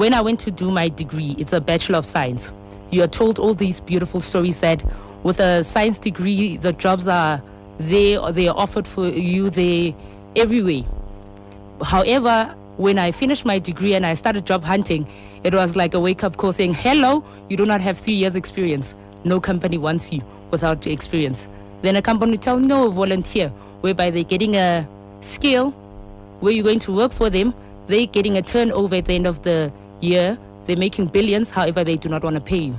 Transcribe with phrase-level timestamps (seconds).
[0.00, 2.54] when I went to do my degree, it's a Bachelor of Science.
[2.90, 4.82] You are told all these beautiful stories that
[5.24, 7.42] with a science degree, the jobs are
[7.76, 9.92] there, they are offered for you there
[10.36, 10.84] everywhere.
[11.82, 12.46] However,
[12.78, 15.06] when I finished my degree and I started job hunting,
[15.44, 18.36] it was like a wake up call saying, Hello, you do not have three years
[18.36, 18.94] experience.
[19.24, 21.46] No company wants you without experience.
[21.82, 23.50] Then a company tell no volunteer,
[23.82, 24.88] whereby they're getting a
[25.20, 25.72] skill
[26.40, 27.54] where you're going to work for them,
[27.90, 31.96] they're getting a turnover at the end of the year, they're making billions, however, they
[31.96, 32.78] do not want to pay you.